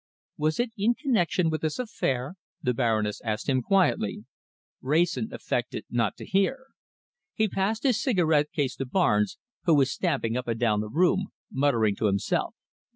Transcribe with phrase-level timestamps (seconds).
[0.35, 4.25] "Was it in connection with this affair?" the Baroness asked him quietly.
[4.81, 6.69] Wrayson affected not to hear.
[7.35, 11.27] He passed his cigarette case to Barnes, who was stamping up and down the room,
[11.51, 12.55] muttering to himself.